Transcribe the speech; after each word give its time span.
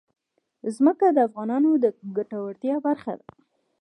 ځمکه 0.75 1.07
د 1.11 1.17
افغانانو 1.27 1.71
د 1.83 1.85
ګټورتیا 2.15 2.75
برخه 2.87 3.13
ده. 3.19 3.27